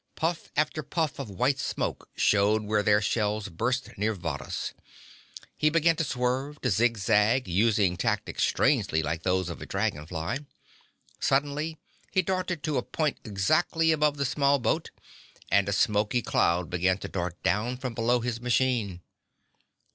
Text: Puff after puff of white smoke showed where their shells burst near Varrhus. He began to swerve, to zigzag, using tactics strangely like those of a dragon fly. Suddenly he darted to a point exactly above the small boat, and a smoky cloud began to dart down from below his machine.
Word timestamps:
Puff 0.15 0.51
after 0.57 0.81
puff 0.81 1.19
of 1.19 1.29
white 1.29 1.59
smoke 1.59 2.09
showed 2.15 2.63
where 2.63 2.81
their 2.81 3.03
shells 3.03 3.49
burst 3.49 3.95
near 3.99 4.15
Varrhus. 4.15 4.73
He 5.55 5.69
began 5.69 5.95
to 5.97 6.03
swerve, 6.03 6.59
to 6.61 6.71
zigzag, 6.71 7.47
using 7.47 7.97
tactics 7.97 8.41
strangely 8.41 9.03
like 9.03 9.21
those 9.21 9.47
of 9.47 9.61
a 9.61 9.67
dragon 9.67 10.07
fly. 10.07 10.39
Suddenly 11.19 11.77
he 12.09 12.23
darted 12.23 12.63
to 12.63 12.77
a 12.77 12.81
point 12.81 13.19
exactly 13.23 13.91
above 13.91 14.17
the 14.17 14.25
small 14.25 14.57
boat, 14.57 14.89
and 15.51 15.69
a 15.69 15.71
smoky 15.71 16.23
cloud 16.23 16.71
began 16.71 16.97
to 16.97 17.07
dart 17.07 17.37
down 17.43 17.77
from 17.77 17.93
below 17.93 18.21
his 18.21 18.41
machine. 18.41 19.01